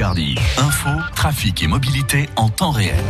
[0.00, 0.34] Picardie.
[0.56, 3.04] Info, trafic et mobilité en temps réel.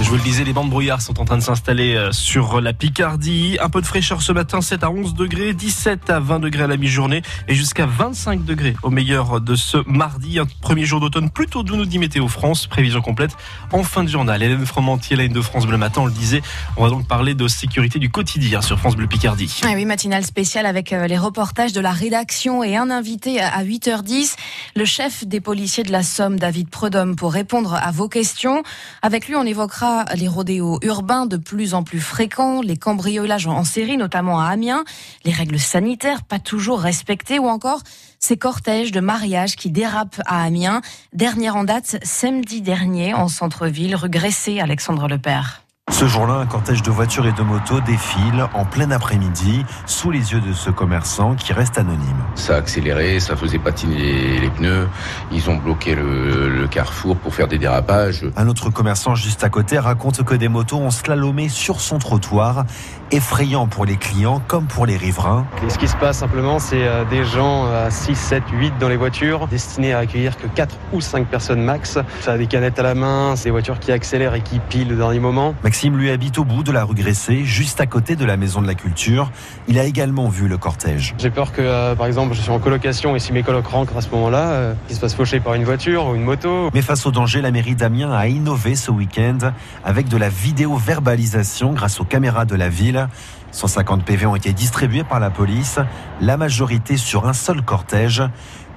[0.00, 2.72] Je vous le disais, les bandes brouillards sont en train de s'installer euh, sur la
[2.72, 3.58] Picardie.
[3.60, 6.66] Un peu de fraîcheur ce matin, 7 à 11 degrés, 17 à 20 degrés à
[6.68, 10.38] la mi-journée et jusqu'à 25 degrés au meilleur de ce mardi.
[10.38, 12.68] Un premier jour d'automne plutôt doux, nous dit Météo France.
[12.68, 13.36] Prévision complète
[13.72, 14.40] en fin de journal.
[14.40, 16.42] Hélène Fromantier, la ligne de France Bleu Matin, on le disait.
[16.76, 19.62] On va donc parler de sécurité du quotidien sur France Bleu Picardie.
[19.64, 23.64] Ah oui, matinale spéciale avec euh, les reportages de la rédaction et un invité à
[23.64, 24.36] 8h10,
[24.76, 28.62] le chef des policiers de la Somme, David Prudhomme, pour répondre à vos questions.
[29.02, 33.64] Avec lui, on évoquera les rodéos urbains de plus en plus fréquents, les cambriolages en
[33.64, 34.84] série, notamment à Amiens,
[35.24, 37.80] les règles sanitaires pas toujours respectées ou encore
[38.18, 40.80] ces cortèges de mariage qui dérapent à Amiens.
[41.12, 45.65] Dernière en date, samedi dernier, en centre-ville, rue Gressé, Alexandre Lepère.
[45.92, 50.32] Ce jour-là, un cortège de voitures et de motos défile en plein après-midi sous les
[50.32, 52.22] yeux de ce commerçant qui reste anonyme.
[52.34, 54.88] Ça a accéléré, ça faisait patiner les pneus,
[55.32, 58.26] ils ont bloqué le, le, carrefour pour faire des dérapages.
[58.36, 62.66] Un autre commerçant juste à côté raconte que des motos ont slalomé sur son trottoir,
[63.10, 65.46] effrayant pour les clients comme pour les riverains.
[65.66, 68.88] Et ce qui se passe simplement, c'est euh, des gens à 6, 7, 8 dans
[68.88, 71.98] les voitures, destinés à accueillir que 4 ou 5 personnes max.
[72.20, 74.92] Ça a des canettes à la main, c'est des voitures qui accélèrent et qui pilent
[74.92, 75.54] au dernier moment.
[75.76, 78.62] Maxime lui habite au bout de la rue Gressé, juste à côté de la Maison
[78.62, 79.30] de la Culture.
[79.68, 81.14] Il a également vu le cortège.
[81.18, 83.94] J'ai peur que, euh, par exemple, je suis en colocation et si mes colocs rentrent
[83.94, 86.70] à ce moment-là, euh, qu'ils se fassent faucher par une voiture ou une moto.
[86.72, 89.36] Mais face au danger, la mairie d'Amiens a innové ce week-end
[89.84, 93.06] avec de la vidéo-verbalisation grâce aux caméras de la ville.
[93.52, 95.78] 150 PV ont été distribués par la police,
[96.22, 98.22] la majorité sur un seul cortège.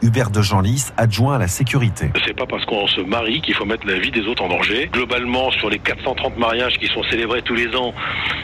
[0.02, 2.12] Hubert de Genlis, adjoint à la sécurité.
[2.26, 4.90] C'est pas parce qu'on se marie qu'il faut mettre la vie des autres en danger.
[4.94, 7.94] Globalement, sur les 430 mariages qui sont célébrés tous les ans,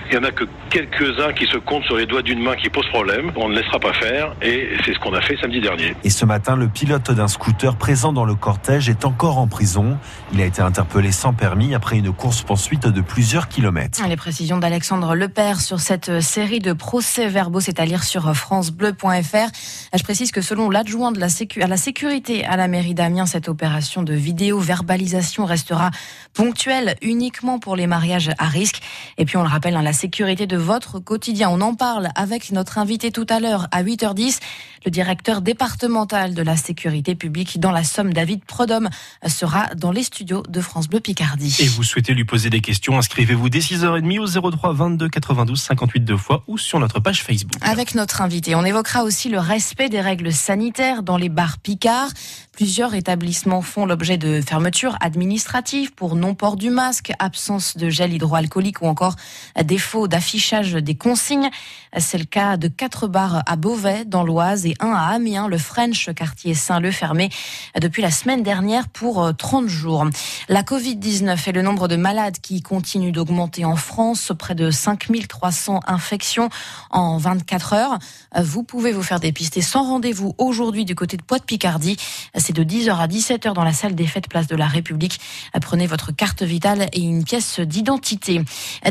[0.10, 2.70] il y en a que quelques-uns qui se comptent sur les doigts d'une main qui
[2.70, 3.32] posent problème.
[3.36, 5.96] On ne laissera pas faire et c'est ce qu'on a fait samedi dernier.
[6.04, 9.98] Et ce matin, le pilote d'un scooter présent dans le cortège est encore en prison.
[10.34, 14.00] Il a été interpellé sans permis après une course-poursuite de plusieurs kilomètres.
[14.08, 19.50] Les précisions d'Alexandre Lepère sur cette série de procès-verbaux, c'est à lire sur francebleu.fr.
[19.94, 23.26] Je précise que selon l'adjoint de la sécurité, à la sécurité à la mairie d'Amiens,
[23.26, 25.92] cette opération de vidéo-verbalisation restera
[26.34, 28.82] ponctuelle uniquement pour les mariages à risque.
[29.18, 31.50] Et puis on le rappelle, hein, la sécurité de votre quotidien.
[31.50, 34.40] On en parle avec notre invité tout à l'heure à 8h10,
[34.86, 38.90] le directeur départemental de la sécurité publique dans la Somme, David Prodhomme,
[39.28, 41.58] sera dans les studios de France Bleu Picardie.
[41.60, 46.00] Et vous souhaitez lui poser des questions, inscrivez-vous dès 6h30 au 03 22 92 58
[46.02, 47.60] deux fois ou sur notre page Facebook.
[47.62, 52.12] Avec notre invité, on évoquera aussi le respect des règles sanitaires dans les bar Picard.
[52.56, 58.82] Plusieurs établissements font l'objet de fermetures administratives pour non-port du masque, absence de gel hydroalcoolique
[58.82, 59.18] ou encore
[59.66, 61.50] défaut d'affichage des consignes.
[61.98, 65.58] C'est le cas de quatre bars à Beauvais, dans l'Oise, et un à Amiens, le
[65.58, 67.30] French quartier Saint-Leu, fermé
[67.82, 70.06] depuis la semaine dernière pour 30 jours.
[70.48, 75.82] La Covid-19 et le nombre de malades qui continue d'augmenter en France, près de 5300
[75.88, 76.50] infections
[76.90, 78.00] en 24 heures.
[78.42, 81.98] Vous pouvez vous faire dépister sans rendez-vous aujourd'hui du côté de Poite-Picardie.
[82.46, 85.20] C'est de 10h à 17h dans la salle des fêtes place de la République.
[85.64, 88.40] Prenez votre carte vitale et une pièce d'identité.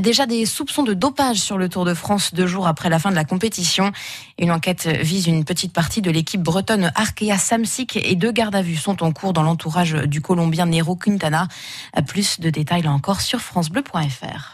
[0.01, 3.11] Déjà des soupçons de dopage sur le Tour de France deux jours après la fin
[3.11, 3.93] de la compétition.
[4.41, 8.63] Une enquête vise une petite partie de l'équipe bretonne Arkea Samsic et deux gardes à
[8.63, 11.47] vue sont en cours dans l'entourage du Colombien Nero Quintana.
[12.09, 14.53] Plus de détails encore sur francebleu.fr.